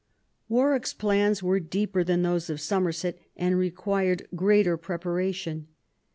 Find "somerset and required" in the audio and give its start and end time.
2.59-4.25